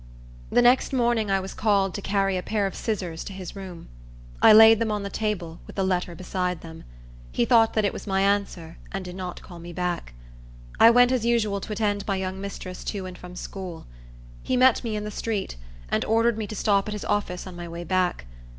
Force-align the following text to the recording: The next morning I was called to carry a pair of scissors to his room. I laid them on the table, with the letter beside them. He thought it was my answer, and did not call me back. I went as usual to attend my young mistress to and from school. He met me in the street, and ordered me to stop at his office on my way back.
The 0.49 0.63
next 0.63 0.93
morning 0.93 1.29
I 1.29 1.39
was 1.39 1.53
called 1.53 1.93
to 1.93 2.01
carry 2.01 2.35
a 2.35 2.41
pair 2.41 2.65
of 2.65 2.73
scissors 2.73 3.23
to 3.25 3.33
his 3.33 3.55
room. 3.55 3.87
I 4.41 4.51
laid 4.51 4.79
them 4.79 4.91
on 4.91 5.03
the 5.03 5.11
table, 5.11 5.59
with 5.67 5.75
the 5.75 5.83
letter 5.83 6.15
beside 6.15 6.61
them. 6.61 6.85
He 7.31 7.45
thought 7.45 7.77
it 7.77 7.93
was 7.93 8.07
my 8.07 8.21
answer, 8.23 8.79
and 8.91 9.05
did 9.05 9.15
not 9.15 9.43
call 9.43 9.59
me 9.59 9.73
back. 9.73 10.15
I 10.79 10.89
went 10.89 11.11
as 11.11 11.23
usual 11.23 11.61
to 11.61 11.73
attend 11.73 12.07
my 12.07 12.15
young 12.15 12.41
mistress 12.41 12.83
to 12.85 13.05
and 13.05 13.15
from 13.15 13.35
school. 13.35 13.85
He 14.41 14.57
met 14.57 14.83
me 14.83 14.95
in 14.95 15.03
the 15.03 15.11
street, 15.11 15.55
and 15.87 16.03
ordered 16.05 16.35
me 16.35 16.47
to 16.47 16.55
stop 16.55 16.87
at 16.89 16.93
his 16.95 17.05
office 17.05 17.45
on 17.45 17.55
my 17.55 17.67
way 17.67 17.83
back. 17.83 18.25